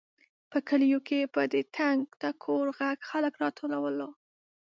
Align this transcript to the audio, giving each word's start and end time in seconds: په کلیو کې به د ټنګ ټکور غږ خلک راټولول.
په 0.51 0.57
کلیو 0.67 0.99
کې 1.07 1.19
به 1.33 1.43
د 1.53 1.55
ټنګ 1.75 1.99
ټکور 2.21 2.65
غږ 2.77 2.97
خلک 3.09 3.33
راټولول. 3.43 3.99